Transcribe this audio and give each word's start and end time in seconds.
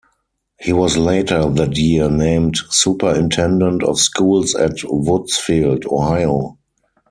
He 0.59 0.73
was 0.73 0.97
later 0.97 1.47
that 1.47 1.77
year 1.77 2.09
named 2.09 2.57
superintendent 2.71 3.83
of 3.83 3.99
schools 3.99 4.55
at 4.55 4.77
Woodsfield, 4.81 5.85
Ohio. 5.85 6.57